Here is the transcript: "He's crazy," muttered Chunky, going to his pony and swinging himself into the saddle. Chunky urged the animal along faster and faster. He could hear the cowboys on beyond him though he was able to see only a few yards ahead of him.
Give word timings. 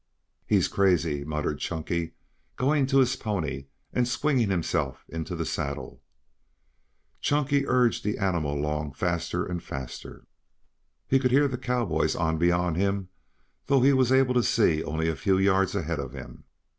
"He's 0.47 0.67
crazy," 0.67 1.23
muttered 1.23 1.59
Chunky, 1.59 2.13
going 2.55 2.87
to 2.87 2.97
his 2.97 3.15
pony 3.15 3.67
and 3.93 4.07
swinging 4.07 4.49
himself 4.49 5.05
into 5.07 5.35
the 5.35 5.45
saddle. 5.45 6.01
Chunky 7.19 7.67
urged 7.67 8.03
the 8.03 8.17
animal 8.17 8.55
along 8.55 8.93
faster 8.93 9.45
and 9.45 9.61
faster. 9.61 10.25
He 11.07 11.19
could 11.19 11.29
hear 11.29 11.47
the 11.47 11.55
cowboys 11.59 12.15
on 12.15 12.39
beyond 12.39 12.77
him 12.77 13.09
though 13.67 13.81
he 13.81 13.93
was 13.93 14.11
able 14.11 14.33
to 14.33 14.41
see 14.41 14.83
only 14.83 15.07
a 15.07 15.15
few 15.15 15.37
yards 15.37 15.75
ahead 15.75 15.99
of 15.99 16.13
him. 16.13 16.45